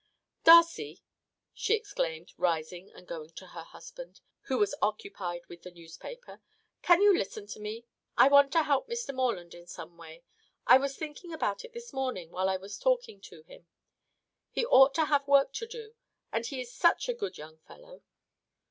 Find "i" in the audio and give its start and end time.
8.17-8.27, 10.65-10.79, 12.49-12.57